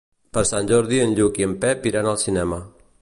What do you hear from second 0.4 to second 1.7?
Sant Jordi en Lluc i en